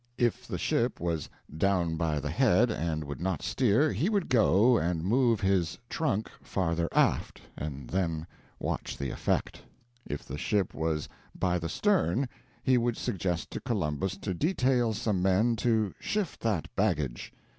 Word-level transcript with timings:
If 0.17 0.47
the 0.47 0.57
ship 0.57 0.99
was 0.99 1.29
"down 1.55 1.95
by 1.95 2.19
the 2.19 2.31
head," 2.31 2.71
and 2.71 3.03
would 3.03 3.21
not 3.21 3.43
steer, 3.43 3.91
he 3.93 4.09
would 4.09 4.29
go 4.29 4.79
and 4.79 5.03
move 5.03 5.41
his 5.41 5.77
"trunk" 5.91 6.27
farther 6.41 6.89
aft, 6.91 7.39
and 7.55 7.87
then 7.87 8.25
watch 8.57 8.97
the 8.97 9.11
effect. 9.11 9.61
If 10.07 10.25
the 10.25 10.39
ship 10.39 10.73
was 10.73 11.07
"by 11.37 11.59
the 11.59 11.69
stern," 11.69 12.27
he 12.63 12.79
would 12.79 12.97
suggest 12.97 13.51
to 13.51 13.61
Columbus 13.61 14.17
to 14.17 14.33
detail 14.33 14.93
some 14.95 15.21
men 15.21 15.55
to 15.57 15.93
"shift 15.99 16.39
that 16.39 16.75
baggage." 16.75 17.31